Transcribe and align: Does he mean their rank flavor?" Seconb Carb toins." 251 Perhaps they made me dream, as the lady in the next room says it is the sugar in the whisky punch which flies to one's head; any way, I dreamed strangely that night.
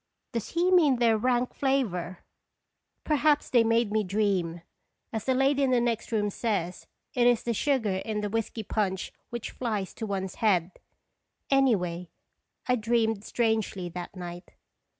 Does 0.31 0.53
he 0.53 0.71
mean 0.71 0.95
their 0.95 1.15
rank 1.15 1.53
flavor?" 1.53 2.23
Seconb 3.05 3.19
Carb 3.19 3.21
toins." 3.21 3.21
251 3.21 3.21
Perhaps 3.21 3.49
they 3.51 3.63
made 3.63 3.91
me 3.91 4.03
dream, 4.03 4.61
as 5.13 5.25
the 5.25 5.35
lady 5.35 5.61
in 5.61 5.69
the 5.69 5.79
next 5.79 6.11
room 6.11 6.31
says 6.31 6.87
it 7.13 7.27
is 7.27 7.43
the 7.43 7.53
sugar 7.53 7.97
in 8.03 8.21
the 8.21 8.29
whisky 8.31 8.63
punch 8.63 9.13
which 9.29 9.51
flies 9.51 9.93
to 9.93 10.07
one's 10.07 10.33
head; 10.41 10.71
any 11.51 11.75
way, 11.75 12.09
I 12.67 12.77
dreamed 12.77 13.23
strangely 13.23 13.89
that 13.89 14.15
night. 14.15 14.55